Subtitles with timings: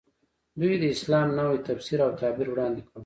[0.59, 2.97] دوی د اسلام نوی تفسیر او تعبیر وړاندې کړ.